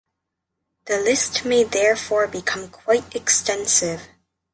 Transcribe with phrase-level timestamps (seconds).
[0.85, 4.01] The list may therefore become quite extensive.